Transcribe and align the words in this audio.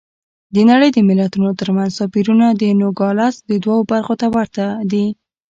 د 0.53 0.57
نړۍ 0.69 0.89
د 0.93 0.99
ملتونو 1.09 1.49
ترمنځ 1.59 1.91
توپیرونه 1.99 2.47
د 2.51 2.63
نوګالس 2.81 3.35
دوو 3.63 3.75
برخو 3.91 4.13
ته 4.21 4.27
ورته 4.35 4.65
دي. 4.91 5.05